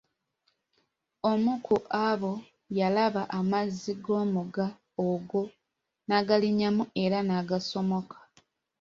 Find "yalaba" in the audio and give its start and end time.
2.77-3.23